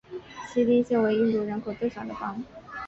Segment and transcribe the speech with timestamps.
[0.51, 2.43] 锡金现为印度人口最少的邦。